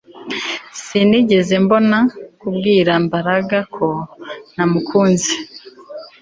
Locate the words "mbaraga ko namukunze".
3.05-5.33